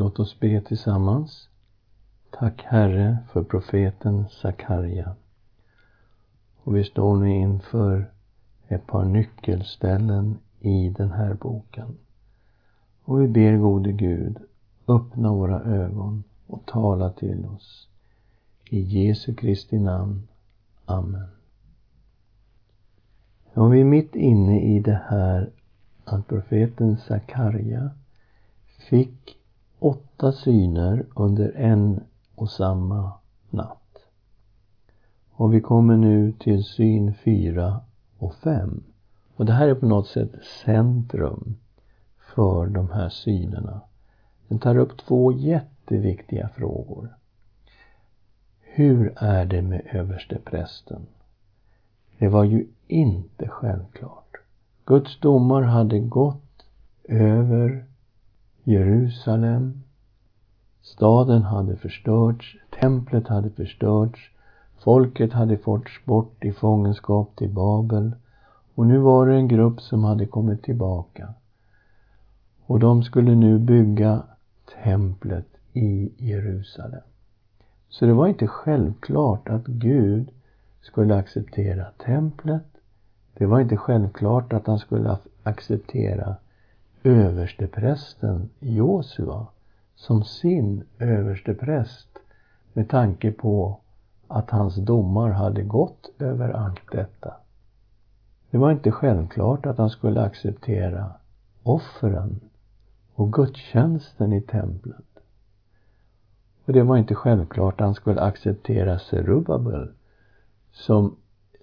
[0.00, 1.48] Låt oss be tillsammans.
[2.30, 5.16] Tack Herre för profeten Sakarja.
[6.56, 8.10] Och vi står nu inför
[8.68, 11.98] ett par nyckelställen i den här boken.
[13.02, 14.38] Och vi ber gode Gud,
[14.88, 17.88] öppna våra ögon och tala till oss.
[18.70, 20.28] I Jesu Kristi namn.
[20.84, 21.28] Amen.
[23.54, 25.50] Och vi är mitt inne i det här
[26.04, 27.90] att profeten Sakarja
[28.88, 29.39] fick
[29.80, 32.00] åtta syner under en
[32.34, 33.12] och samma
[33.50, 33.98] natt.
[35.30, 37.80] Och vi kommer nu till syn fyra
[38.18, 38.82] och fem.
[39.36, 40.30] Och det här är på något sätt
[40.64, 41.56] centrum
[42.34, 43.80] för de här synerna.
[44.48, 47.08] Den tar upp två jätteviktiga frågor.
[48.60, 51.06] Hur är det med översteprästen?
[52.18, 54.36] Det var ju inte självklart.
[54.84, 56.66] Guds domar hade gått
[57.04, 57.89] över
[58.64, 59.82] Jerusalem.
[60.82, 64.30] Staden hade förstörts, templet hade förstörts,
[64.78, 68.12] folket hade förts bort i fångenskap till Babel.
[68.74, 71.34] Och nu var det en grupp som hade kommit tillbaka.
[72.66, 74.22] Och de skulle nu bygga
[74.82, 77.00] templet i Jerusalem.
[77.88, 80.30] Så det var inte självklart att Gud
[80.80, 82.66] skulle acceptera templet.
[83.34, 86.36] Det var inte självklart att han skulle acceptera
[87.02, 89.46] översteprästen Josua
[89.94, 92.18] som sin överstepräst
[92.72, 93.80] med tanke på
[94.28, 97.34] att hans domar hade gått över allt detta.
[98.50, 101.12] Det var inte självklart att han skulle acceptera
[101.62, 102.40] offren
[103.14, 105.04] och gudstjänsten i templet.
[106.64, 109.92] Och det var inte självklart att han skulle acceptera Serubabel
[110.72, 111.16] som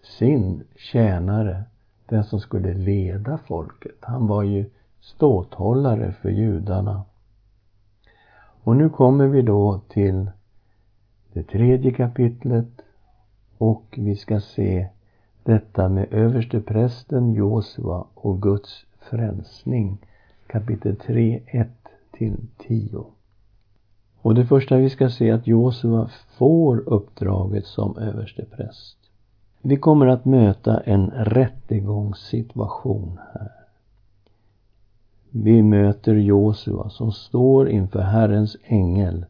[0.04, 1.64] sin tjänare,
[2.06, 3.98] den som skulle leda folket.
[4.02, 4.70] Han var ju
[5.16, 7.04] ståthållare för judarna.
[8.64, 10.32] Och nu kommer vi då till
[11.34, 12.82] det tredje kapitlet
[13.58, 14.88] och vi ska se
[15.44, 19.98] detta med översteprästen Josua och Guds frälsning.
[20.48, 21.68] Kapitel 3, 1
[22.12, 23.06] till 10.
[24.22, 28.98] Och det första vi ska se är att Josua får uppdraget som överstepräst.
[29.62, 33.67] Vi kommer att möta en rättegångssituation här.
[35.32, 39.26] Vi möter Josua som står inför Herrens ängel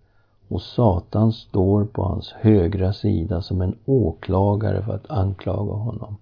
[0.47, 6.17] och Satan står på hans högra sida som en åklagare för att anklaga honom.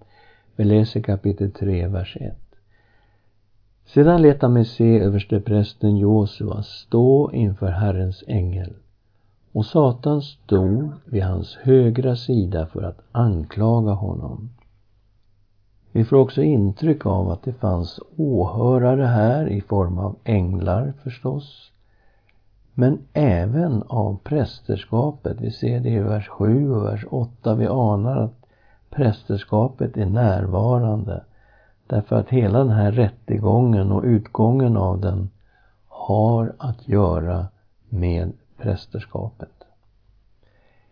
[0.55, 2.37] Vi läser kapitel 3, vers 1.
[3.85, 8.73] Sedan lät han mig se översteprästen Josua stå inför Herrens ängel
[9.51, 14.49] och Satan stod vid hans högra sida för att anklaga honom.
[15.95, 21.71] Vi får också intryck av att det fanns åhörare här i form av änglar förstås.
[22.73, 25.41] Men även av prästerskapet.
[25.41, 27.55] Vi ser det i vers 7 och vers 8.
[27.55, 28.45] Vi anar att
[28.89, 31.23] prästerskapet är närvarande.
[31.87, 35.29] Därför att hela den här rättegången och utgången av den
[35.87, 37.47] har att göra
[37.89, 39.63] med prästerskapet.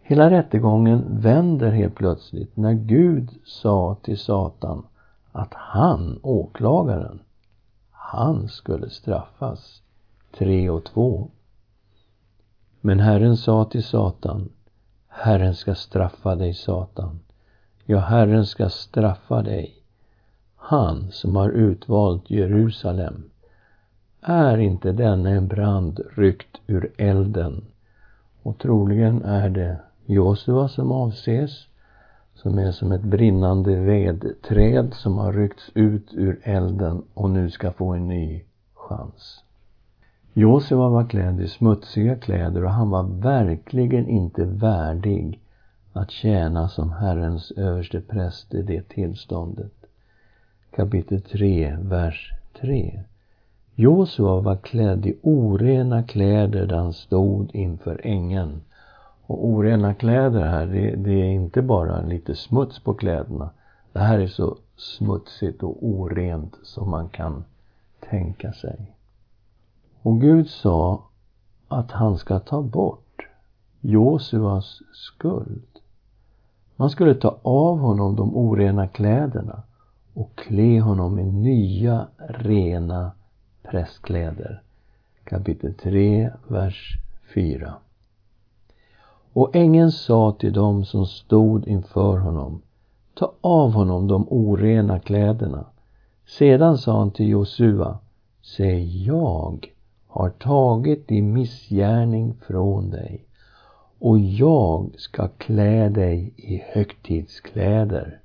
[0.01, 4.83] Hela rättegången vänder helt plötsligt när Gud sa till Satan
[5.33, 7.19] att han, åklagaren,
[7.91, 9.81] han skulle straffas.
[10.37, 11.29] 3 och 2.
[12.81, 14.49] Men Herren sa till Satan,
[15.07, 17.19] Herren ska straffa dig, Satan.
[17.85, 19.83] Ja, Herren ska straffa dig.
[20.55, 23.29] Han som har utvalt Jerusalem.
[24.21, 27.65] Är inte denna en brand ryckt ur elden?
[28.43, 31.67] Och troligen är det Josua som avses
[32.43, 37.71] som är som ett brinnande vedträd som har ryckts ut ur elden och nu ska
[37.71, 38.43] få en ny
[38.73, 39.43] chans.
[40.33, 45.39] Josua var klädd i smutsiga kläder och han var verkligen inte värdig
[45.93, 49.73] att tjäna som Herrens överste präst i det tillståndet.
[50.75, 52.31] Kapitel 3, vers
[52.61, 53.03] 3.
[53.75, 58.61] Josua var klädd i orena kläder där han stod inför ängeln
[59.27, 63.49] och orena kläder här, det, det, är inte bara lite smuts på kläderna.
[63.91, 67.43] Det här är så smutsigt och orent som man kan
[68.09, 68.91] tänka sig.
[70.01, 71.03] Och Gud sa
[71.67, 73.27] att han ska ta bort
[73.81, 75.67] Josuas skuld.
[76.75, 79.63] Man skulle ta av honom de orena kläderna
[80.13, 83.11] och klä honom i nya, rena
[83.63, 84.61] prästkläder.
[85.23, 86.97] Kapitel 3, vers
[87.33, 87.73] 4.
[89.33, 92.61] Och ängeln sa till dem som stod inför honom,
[93.13, 95.65] ta av honom de orena kläderna.
[96.27, 97.97] Sedan sa han till Josua,
[98.41, 99.67] Säg, jag
[100.07, 103.25] har tagit din missgärning från dig
[103.99, 108.19] och jag ska klä dig i högtidskläder.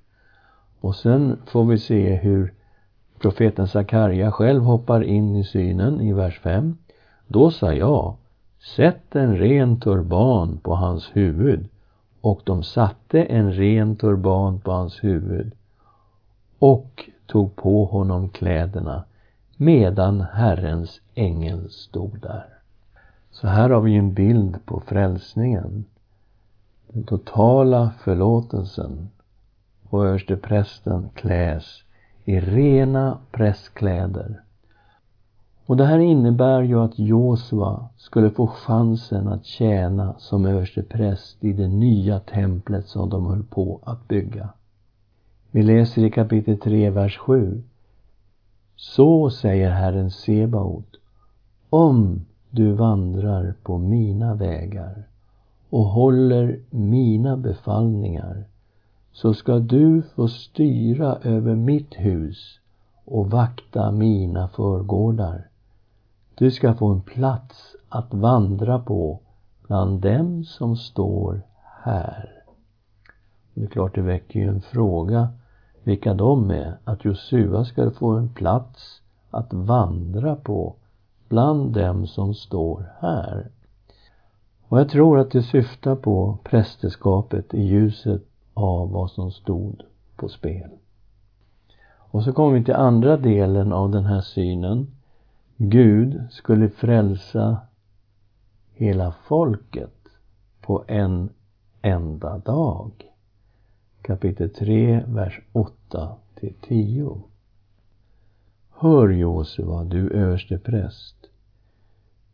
[0.81, 2.55] Och sen får vi se hur
[3.19, 6.77] profeten Sakarja själv hoppar in i synen i vers 5.
[7.27, 8.17] Då sa jag,
[8.61, 11.69] sätt en ren turban på hans huvud.
[12.21, 15.53] Och de satte en ren turban på hans huvud
[16.59, 19.05] och tog på honom kläderna
[19.57, 22.47] medan Herrens ängel stod där.
[23.31, 25.85] Så här har vi en bild på frälsningen.
[26.89, 29.09] Den totala förlåtelsen.
[29.91, 31.85] Och översteprästen kläs
[32.25, 34.43] i rena prästkläder.
[35.69, 41.53] Och det här innebär ju att Josua skulle få chansen att tjäna som överstepräst i
[41.53, 44.49] det nya templet som de höll på att bygga.
[45.51, 47.63] Vi läser i kapitel 3, vers 7.
[48.77, 50.97] Så säger Herren Sebaot,
[51.71, 55.09] om du vandrar på mina vägar
[55.71, 58.45] och håller mina befallningar
[59.13, 62.61] så ska du få styra över mitt hus
[63.05, 65.49] och vakta mina förgårdar.
[66.39, 69.21] Du ska få en plats att vandra på
[69.67, 71.43] bland dem som står
[71.83, 72.43] här.
[73.55, 75.29] Det är klart, det väcker ju en fråga
[75.83, 76.79] vilka de är.
[76.85, 80.75] Att Josua ska få en plats att vandra på
[81.29, 83.51] bland dem som står här.
[84.69, 88.23] Och jag tror att det syftar på prästerskapet i ljuset
[88.55, 89.83] av vad som stod
[90.17, 90.71] på spel.
[91.97, 94.87] Och så kommer vi till andra delen av den här synen.
[95.61, 97.61] Gud skulle frälsa
[98.73, 100.09] hela folket
[100.61, 101.29] på en
[101.83, 102.93] enda dag.
[104.03, 107.23] Kapitel 3, vers 8 till 10.
[108.71, 111.17] Hör Josua, du överste präst.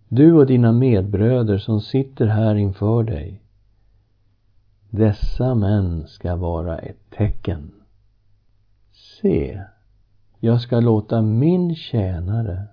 [0.09, 3.41] Du och dina medbröder som sitter här inför dig.
[4.91, 7.73] Dessa män ska vara ett tecken.
[8.93, 9.63] Se,
[10.41, 12.69] jag ska låta min tjänare,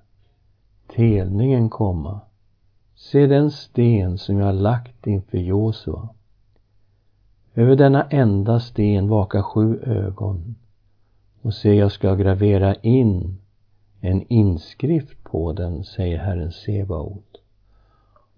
[0.96, 2.20] telningen, komma.
[2.96, 6.10] Se den sten som jag lagt inför Josua.
[7.56, 10.56] Över denna enda sten vakar sju ögon.
[11.42, 13.38] Och se, jag ska gravera in
[14.02, 17.38] en inskrift på den, säger Herren Sebaot.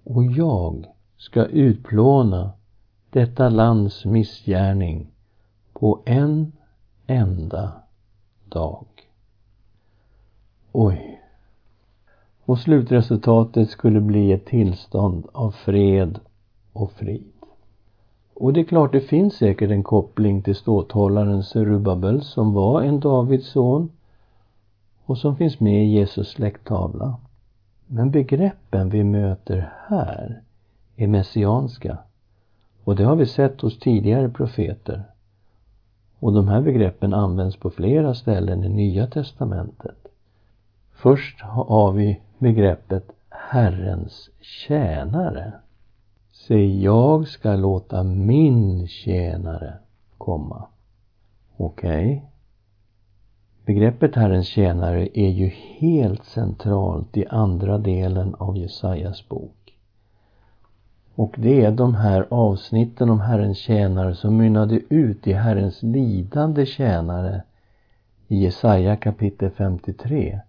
[0.03, 0.85] Och jag
[1.17, 2.51] ska utplåna
[3.09, 5.07] detta lands missgärning
[5.73, 6.51] på en
[7.07, 7.71] enda
[8.49, 8.85] dag.
[10.71, 11.12] Oj.
[12.45, 16.19] Och slutresultatet skulle bli ett tillstånd av fred
[16.73, 17.33] och frid.
[18.33, 22.99] Och det är klart, det finns säkert en koppling till ståthållaren Serubabel som var en
[22.99, 23.89] Davids son
[25.05, 27.15] och som finns med i Jesus släkttavla.
[27.87, 30.41] Men begreppen vi möter här
[30.95, 31.97] är messianska.
[32.83, 35.03] Och det har vi sett hos tidigare profeter.
[36.19, 40.07] Och de här begreppen används på flera ställen i Nya Testamentet.
[40.91, 45.53] Först har vi begreppet Herrens tjänare.
[46.31, 49.73] Se, jag ska låta min tjänare
[50.17, 50.67] komma.
[51.57, 52.05] Okej?
[52.07, 52.21] Okay.
[53.65, 59.73] Begreppet Herrens tjänare är ju helt centralt i andra delen av Jesajas bok.
[61.15, 66.65] Och det är de här avsnitten om Herrens tjänare som mynnade ut i Herrens lidande
[66.65, 67.43] tjänare
[68.27, 70.39] i Jesaja kapitel 53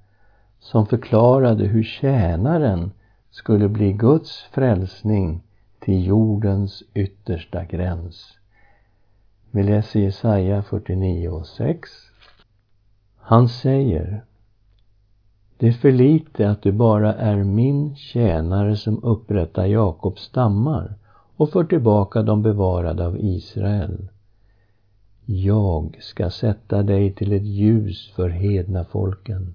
[0.64, 2.90] som förklarade hur tjänaren
[3.30, 5.42] skulle bli Guds frälsning
[5.80, 8.38] till jordens yttersta gräns.
[9.50, 11.90] Vi läser Jesaja 49 och 6.
[13.16, 14.25] Han säger
[15.56, 20.94] Det är för lite att du bara är min tjänare som upprättar Jakobs stammar
[21.37, 24.09] och för tillbaka de bevarade av Israel.
[25.25, 29.54] Jag ska sätta dig till ett ljus för hedna folken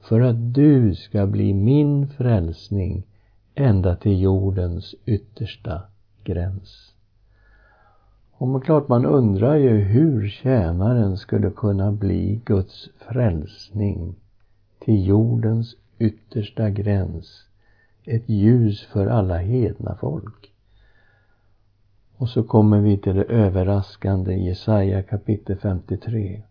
[0.00, 3.06] för att du ska bli min frälsning
[3.54, 5.82] ända till jordens yttersta
[6.24, 6.94] gräns.
[8.32, 14.14] Och klart man undrar ju hur tjänaren skulle kunna bli Guds frälsning
[14.78, 17.46] till jordens yttersta gräns.
[18.04, 20.52] Ett ljus för alla hedna folk.
[22.16, 26.42] Och så kommer vi till det överraskande i Jesaja kapitel 53.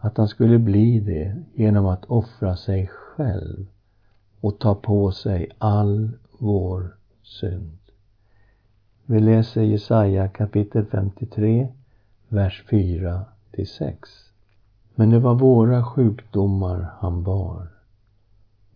[0.00, 3.66] Att han skulle bli det genom att offra sig själv
[4.40, 7.78] och ta på sig all vår synd.
[9.06, 11.68] Vi läser Jesaja kapitel 53,
[12.28, 14.08] vers 4 till 6.
[14.94, 17.68] Men det var våra sjukdomar han bar,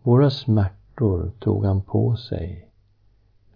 [0.03, 2.69] våra smärtor smärtor tog han på sig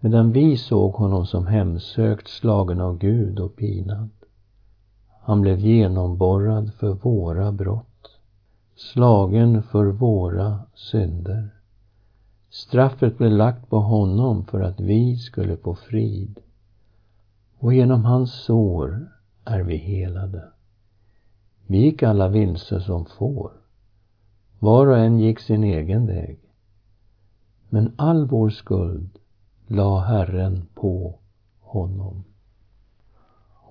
[0.01, 4.11] medan vi såg honom som hemsökt, slagen av Gud och pinad.
[5.27, 8.11] Han blev genomborrad för våra brott,
[8.75, 11.49] slagen för våra synder.
[12.51, 16.39] Straffet blev lagt på honom för att vi skulle få frid.
[17.59, 19.09] Och genom hans sår
[19.45, 20.45] är vi helade.
[21.67, 23.53] Vi gick alla vilse som får.
[24.59, 26.39] Var och en gick sin egen väg.
[27.69, 29.19] Men all vår skuld
[29.67, 31.19] la Herren på
[31.61, 32.25] honom.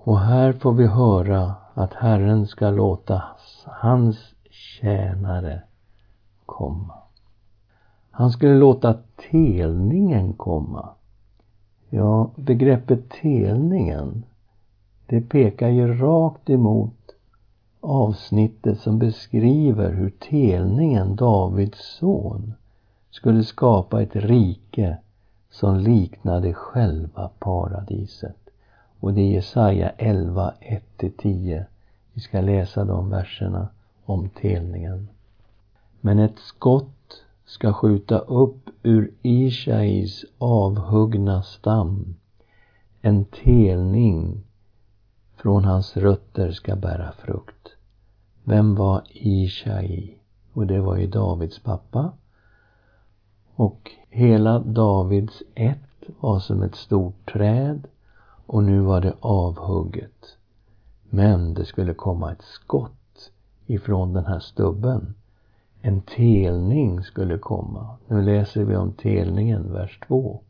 [0.06, 3.22] Och här får vi höra att Herren ska låta
[3.64, 4.16] hans
[4.50, 5.62] tjänare
[6.46, 6.94] komma.
[8.10, 8.94] Han skulle låta
[9.30, 10.88] telningen komma.
[11.90, 14.24] Ja, begreppet telningen,
[15.06, 17.14] det pekar ju rakt emot
[17.80, 22.54] avsnittet som beskriver hur telningen, Davids son,
[23.10, 24.98] skulle skapa ett rike
[25.50, 28.45] som liknade själva paradiset.
[29.00, 30.54] Och det är Jesaja 11,
[30.98, 31.64] 1-10.
[32.12, 33.68] Vi ska läsa de verserna
[34.04, 35.08] om telningen.
[36.00, 42.14] Men ett skott ska skjuta upp ur Ishais avhuggna stam.
[43.00, 44.42] En telning
[45.36, 47.68] från hans rötter ska bära frukt.
[48.44, 50.18] Vem var Ishai?
[50.52, 52.12] Och det var ju Davids pappa.
[53.54, 57.88] Och hela Davids ett var som ett stort träd
[58.46, 60.36] och nu var det avhugget.
[61.10, 63.30] Men det skulle komma ett skott
[63.66, 65.14] ifrån den här stubben.
[65.80, 67.96] En telning skulle komma.
[68.08, 70.40] Nu läser vi om telningen, vers 2.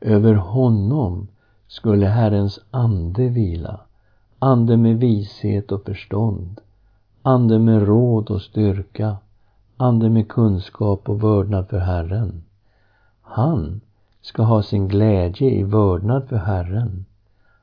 [0.00, 1.28] Över honom
[1.66, 3.80] skulle Herrens ande vila,
[4.38, 6.60] ande med vishet och förstånd,
[7.22, 9.16] ande med råd och styrka,
[9.76, 12.42] ande med kunskap och vördnad för Herren.
[13.22, 13.80] Han
[14.22, 17.04] ska ha sin glädje i vördnad för Herren.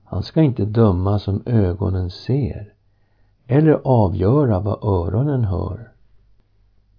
[0.03, 2.73] Han ska inte döma som ögonen ser
[3.47, 5.91] eller avgöra vad öronen hör.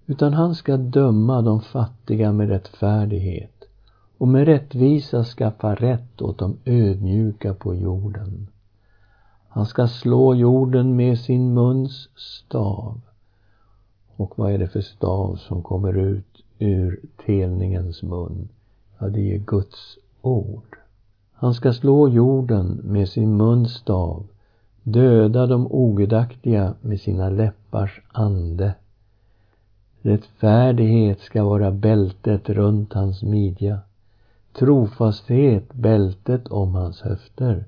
[0.06, 3.64] Utan han ska döma de fattiga med rättfärdighet
[4.18, 8.48] och med rättvisa skaffa rätt åt de ödmjuka på jorden.
[9.48, 13.00] Han ska slå jorden med sin muns stav.
[14.16, 18.48] Och vad är det för stav som kommer ut ur telningens mun?
[19.02, 20.76] Ja, det är Guds ord.
[21.32, 24.26] Han ska slå jorden med sin muns stav,
[24.82, 28.74] döda de ogudaktiga med sina läppars ande.
[30.02, 33.78] Rättfärdighet ska vara bältet runt hans midja,
[34.58, 37.64] trofasthet bältet om hans höfter.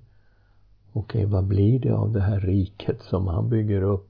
[0.93, 4.09] Okej, vad blir det av det här riket som han bygger upp,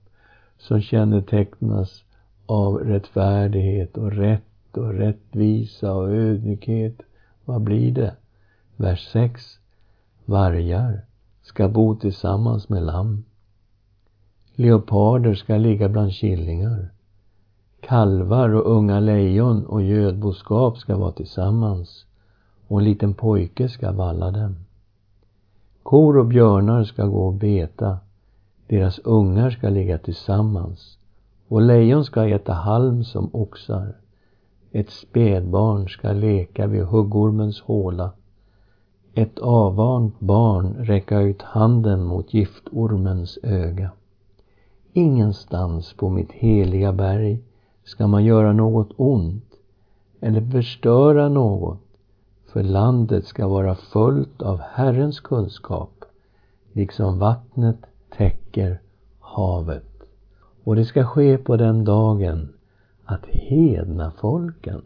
[0.58, 2.04] som kännetecknas
[2.46, 7.02] av rättfärdighet och rätt och rättvisa och ödmjukhet
[7.44, 8.16] vad blir det?
[8.76, 9.58] Vers 6.
[10.24, 11.04] Vargar
[11.42, 13.24] ska bo tillsammans med lamm.
[14.54, 16.92] Leoparder ska ligga bland killingar.
[17.80, 22.06] Kalvar och unga lejon och gödboskap ska vara tillsammans
[22.68, 24.56] och en liten pojke ska valla dem.
[25.82, 27.98] Kor och björnar ska gå och beta.
[28.66, 30.98] Deras ungar ska ligga tillsammans
[31.48, 33.96] och lejon ska äta halm som oxar.
[34.74, 38.10] Ett spädbarn ska leka vid huggormens håla.
[39.14, 43.90] Ett avvant barn räcka ut handen mot giftormens öga.
[44.92, 47.40] Ingenstans på mitt heliga berg
[47.84, 49.52] ska man göra något ont
[50.20, 51.80] eller förstöra något,
[52.52, 56.04] för landet ska vara fullt av Herrens kunskap,
[56.72, 57.78] liksom vattnet
[58.16, 58.80] täcker
[59.20, 60.02] havet.
[60.64, 62.48] Och det ska ske på den dagen
[63.12, 64.82] att hedna folken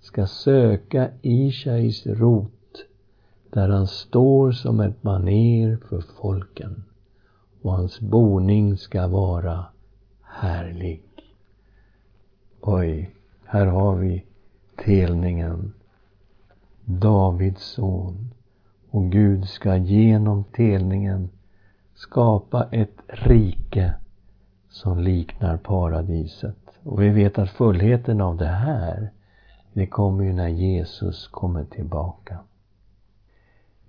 [0.00, 2.52] ska söka Ishais rot
[3.50, 6.84] där han står som ett maner för folken
[7.62, 9.64] och hans boning ska vara
[10.22, 11.02] härlig.
[12.60, 13.14] Oj,
[13.44, 14.24] här har vi
[14.84, 15.72] telningen.
[16.84, 18.34] Davids son.
[18.90, 21.28] Och Gud ska genom telningen
[21.94, 23.94] skapa ett rike
[24.70, 26.65] som liknar paradiset.
[26.86, 29.10] Och vi vet att fullheten av det här,
[29.72, 32.38] det kommer ju när Jesus kommer tillbaka.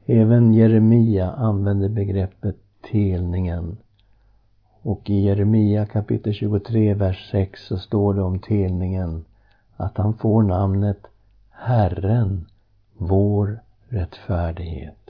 [0.06, 2.56] Även Jeremia använder begreppet
[2.92, 3.78] telningen.
[4.82, 9.26] Och i Jeremia kapitel 23, vers 6 så står det om telningen
[9.76, 11.02] att han får namnet
[11.50, 12.46] Herren,
[12.98, 15.10] vår rättfärdighet.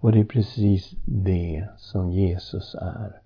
[0.00, 3.20] Och det är precis det som Jesus är.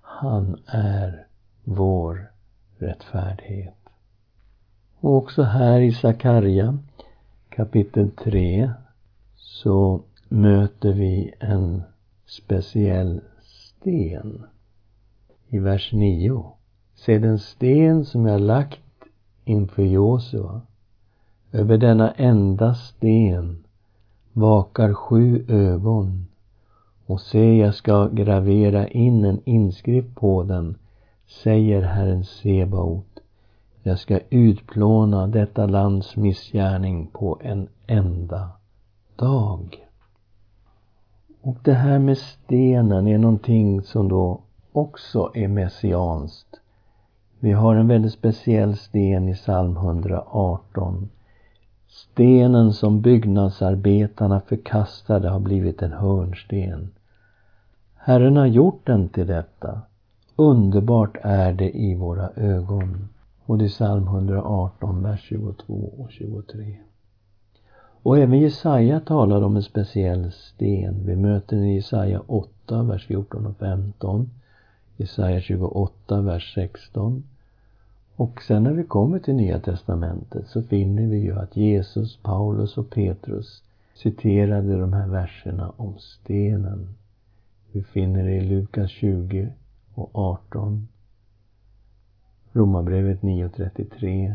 [0.00, 1.26] Han är
[1.64, 2.30] vår
[2.82, 3.74] rättfärdighet.
[5.00, 6.78] Och också här i Sakarja
[7.48, 8.70] kapitel 3
[9.36, 11.82] så möter vi en
[12.26, 14.44] speciell sten.
[15.48, 16.44] I vers 9.
[16.94, 19.04] Se den sten som jag lagt
[19.44, 20.60] inför Josua.
[21.52, 23.64] Över denna enda sten
[24.32, 26.26] vakar sju ögon.
[27.06, 30.78] Och se, jag ska gravera in en inskrift på den,
[31.30, 33.20] säger Herren Sebaot.
[33.82, 38.50] Jag ska utplåna detta lands missgärning på en enda
[39.16, 39.86] dag.
[41.42, 44.40] Och det här med stenen är någonting som då
[44.72, 46.60] också är messianskt.
[47.38, 51.08] Vi har en väldigt speciell sten i psalm 118.
[51.88, 56.90] Stenen som byggnadsarbetarna förkastade har blivit en hörnsten.
[57.96, 59.80] Herren har gjort den till detta.
[60.40, 63.08] Underbart är det i våra ögon.
[63.46, 66.76] Och det är psalm 118, vers 22 och 23.
[68.02, 71.06] Och även Jesaja talar om en speciell sten.
[71.06, 74.30] Vi möter den i Jesaja 8, vers 14 och 15.
[74.96, 77.24] Jesaja 28, vers 16.
[78.16, 82.78] Och sen när vi kommer till Nya Testamentet så finner vi ju att Jesus, Paulus
[82.78, 83.62] och Petrus
[83.94, 86.88] citerade de här verserna om stenen.
[87.72, 89.48] Vi finner det i Lukas 20
[89.94, 90.88] och 18.
[92.52, 94.34] Romarbrevet 9.33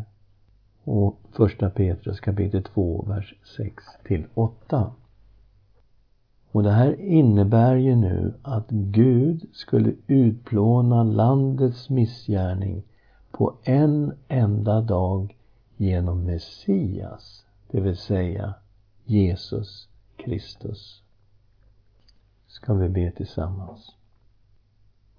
[0.83, 4.91] och första Petrus kapitel 2, vers 6 till 8.
[6.51, 12.83] Och det här innebär ju nu att Gud skulle utplåna landets missgärning
[13.31, 15.37] på en enda dag
[15.77, 18.53] genom Messias, det vill säga
[19.05, 21.01] Jesus Kristus.
[22.47, 23.95] Ska vi be tillsammans.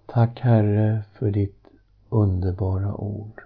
[0.06, 1.66] Tack Herre för ditt
[2.08, 3.42] underbara ord.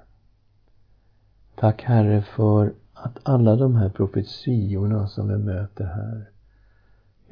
[1.57, 6.31] Tack Herre för att alla de här profetiorna som vi möter här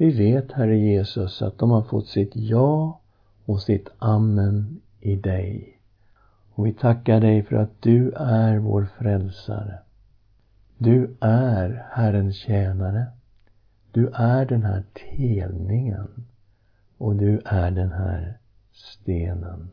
[0.01, 3.01] vi vet, Herre Jesus, att de har fått sitt ja
[3.45, 5.79] och sitt amen i dig.
[6.53, 9.79] Och vi tackar dig för att du är vår frälsare.
[10.77, 13.05] Du är Herrens tjänare.
[13.91, 16.25] Du är den här telningen.
[16.97, 18.37] Och du är den här
[18.79, 19.69] stenen.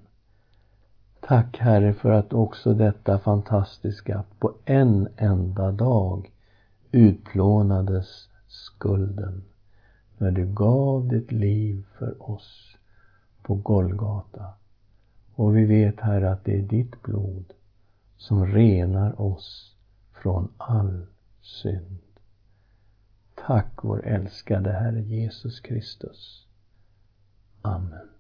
[1.20, 6.32] Tack Herre för att också detta fantastiska på en enda dag
[6.90, 9.44] utplånades skulden
[10.18, 12.76] när du gav ditt liv för oss
[13.42, 14.46] på Golgata.
[15.34, 17.52] Och vi vet, Herre, att det är ditt blod
[18.16, 19.76] som renar oss
[20.12, 21.06] från all
[21.42, 21.98] synd.
[23.34, 26.46] Tack vår älskade Herre Jesus Kristus.
[27.62, 28.15] Amen.